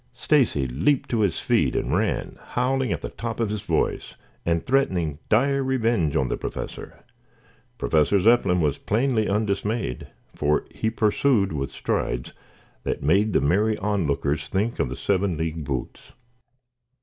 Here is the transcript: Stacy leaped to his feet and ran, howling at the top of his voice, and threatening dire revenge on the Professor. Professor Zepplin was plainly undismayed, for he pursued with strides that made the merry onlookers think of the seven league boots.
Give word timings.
Stacy 0.13 0.65
leaped 0.67 1.09
to 1.11 1.19
his 1.19 1.39
feet 1.39 1.75
and 1.75 1.95
ran, 1.95 2.39
howling 2.41 2.91
at 2.91 3.03
the 3.03 3.09
top 3.11 3.39
of 3.39 3.49
his 3.51 3.61
voice, 3.61 4.15
and 4.47 4.65
threatening 4.65 5.19
dire 5.29 5.63
revenge 5.63 6.15
on 6.15 6.27
the 6.27 6.37
Professor. 6.37 7.03
Professor 7.77 8.19
Zepplin 8.19 8.61
was 8.61 8.79
plainly 8.79 9.29
undismayed, 9.29 10.07
for 10.33 10.65
he 10.71 10.89
pursued 10.89 11.53
with 11.53 11.69
strides 11.69 12.33
that 12.81 13.03
made 13.03 13.31
the 13.31 13.41
merry 13.41 13.77
onlookers 13.77 14.47
think 14.47 14.79
of 14.79 14.89
the 14.89 14.97
seven 14.97 15.37
league 15.37 15.63
boots. 15.63 16.13